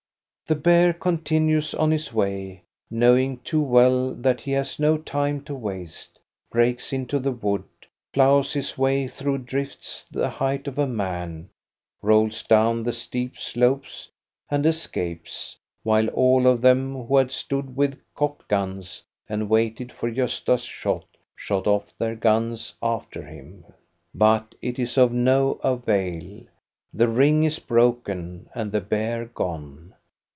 The 0.47 0.55
bear 0.55 0.91
continues 0.91 1.73
on 1.73 1.91
his 1.91 2.11
way, 2.11 2.63
knowing 2.89 3.37
too 3.37 3.61
well 3.61 4.13
that 4.15 4.41
he 4.41 4.51
has 4.51 4.79
no 4.79 4.97
time 4.97 5.43
to 5.45 5.55
waste, 5.55 6.19
breaks 6.51 6.91
into 6.91 7.19
the 7.19 7.31
wood, 7.31 7.63
ploughs 8.11 8.51
his 8.51 8.77
way 8.77 9.07
through 9.07 9.37
drifts 9.37 10.03
the 10.11 10.27
height 10.29 10.67
of 10.67 10.77
a 10.77 10.85
man, 10.87 11.47
rolls 12.01 12.43
down 12.43 12.83
the 12.83 12.91
steep 12.91 13.37
slopes, 13.37 14.11
and 14.49 14.65
escapes, 14.65 15.55
while 15.83 16.09
all 16.09 16.45
of 16.45 16.59
them, 16.59 16.95
who 17.05 17.15
had 17.15 17.31
stood 17.31 17.77
with 17.77 17.97
cocked 18.13 18.49
guns 18.49 19.01
and 19.29 19.49
waited 19.49 19.89
for 19.89 20.11
Gosta's 20.11 20.63
shot, 20.65 21.05
shoot 21.33 21.65
off 21.65 21.97
their 21.97 22.17
guns 22.17 22.75
after 22.83 23.23
him. 23.23 23.63
But 24.13 24.53
it 24.61 24.79
is 24.79 24.97
of 24.97 25.13
no 25.13 25.61
avail; 25.63 26.41
the 26.93 27.07
ring 27.07 27.45
is 27.45 27.59
broken, 27.59 28.49
and 28.53 28.73
the 28.73 28.81
bear 28.81 29.23
gone. 29.27 29.93